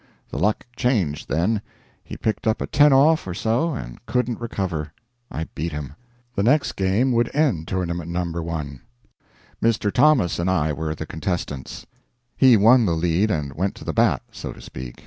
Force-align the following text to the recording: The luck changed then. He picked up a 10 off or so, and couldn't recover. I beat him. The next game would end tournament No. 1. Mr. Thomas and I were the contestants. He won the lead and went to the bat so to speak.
The 0.31 0.39
luck 0.39 0.65
changed 0.75 1.29
then. 1.29 1.61
He 2.03 2.17
picked 2.17 2.47
up 2.47 2.59
a 2.59 2.65
10 2.65 2.91
off 2.91 3.27
or 3.27 3.35
so, 3.35 3.75
and 3.75 4.03
couldn't 4.07 4.39
recover. 4.41 4.91
I 5.29 5.43
beat 5.53 5.71
him. 5.71 5.93
The 6.33 6.41
next 6.41 6.71
game 6.71 7.11
would 7.11 7.29
end 7.35 7.67
tournament 7.67 8.09
No. 8.09 8.23
1. 8.23 8.81
Mr. 9.61 9.91
Thomas 9.93 10.39
and 10.39 10.49
I 10.49 10.73
were 10.73 10.95
the 10.95 11.05
contestants. 11.05 11.85
He 12.35 12.57
won 12.57 12.87
the 12.87 12.95
lead 12.95 13.29
and 13.29 13.53
went 13.53 13.75
to 13.75 13.85
the 13.85 13.93
bat 13.93 14.23
so 14.31 14.51
to 14.51 14.59
speak. 14.59 14.95